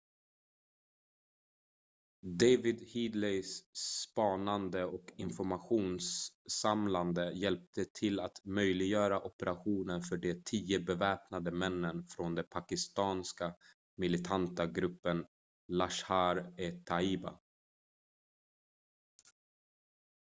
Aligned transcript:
david 2.39 2.87
headlys 2.93 3.61
spanande 3.77 4.85
och 4.85 5.11
informationssamlande 5.17 7.31
hjälpte 7.31 7.85
till 7.93 8.19
att 8.19 8.41
möjliggöra 8.45 9.21
operationen 9.23 10.01
för 10.01 10.17
de 10.17 10.33
10 10.45 10.79
beväpnade 10.79 11.51
männen 11.51 12.07
från 12.09 12.35
den 12.35 12.45
pakistanska 12.51 13.55
militanta 13.97 14.65
gruppen 14.65 15.25
laskhar-e-taiba 15.67 17.39